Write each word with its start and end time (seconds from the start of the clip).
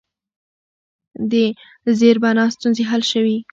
د 1.31 1.33
زیربنا 1.99 2.45
ستونزې 2.55 2.83
حل 2.89 3.01
شوي؟ 3.11 3.37